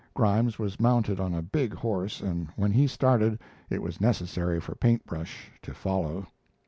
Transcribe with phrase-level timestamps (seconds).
[0.15, 4.73] Grimes was mounted on a big horse, and when he started it was necessary for
[4.73, 6.25] Paint Brush to follow.